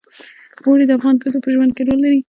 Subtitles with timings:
[0.65, 2.19] اوړي د افغان ښځو په ژوند کې رول لري.